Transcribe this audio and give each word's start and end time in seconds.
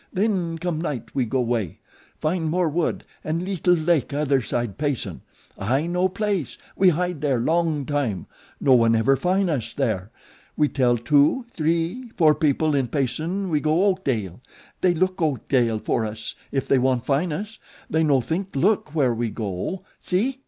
Then 0.11 0.57
come 0.57 0.81
night 0.81 1.13
we 1.13 1.25
go 1.25 1.41
'way. 1.41 1.77
Find 2.17 2.49
more 2.49 2.67
wood 2.69 3.03
an' 3.23 3.45
leetle 3.45 3.75
lake 3.75 4.11
other 4.15 4.41
side 4.41 4.79
Payson. 4.79 5.21
I 5.59 5.85
know 5.85 6.09
place. 6.09 6.57
We 6.75 6.89
hide 6.89 7.21
there 7.21 7.37
long 7.39 7.85
time. 7.85 8.25
No 8.59 8.73
one 8.73 8.95
ever 8.95 9.15
fin' 9.15 9.47
us 9.47 9.75
there. 9.75 10.09
We 10.57 10.69
tell 10.69 10.97
two, 10.97 11.45
three, 11.51 12.09
four 12.17 12.33
people 12.33 12.73
in 12.73 12.87
Payson 12.87 13.49
we 13.51 13.59
go 13.59 13.85
Oakdale. 13.85 14.41
They 14.81 14.95
look 14.95 15.21
Oakdale 15.21 15.77
for 15.77 16.03
us 16.03 16.33
if 16.51 16.67
they 16.67 16.79
wan' 16.79 17.01
fin' 17.01 17.31
us. 17.31 17.59
They 17.87 18.03
no 18.03 18.21
think 18.21 18.55
look 18.55 18.95
where 18.95 19.13
we 19.13 19.29
go. 19.29 19.83
See?" 20.01 20.39